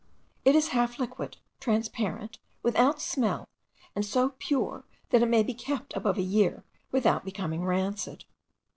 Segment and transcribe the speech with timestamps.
[0.43, 3.47] It is half liquid, transparent, without smell,
[3.95, 8.25] and so pure that it may be kept above a year without becoming rancid.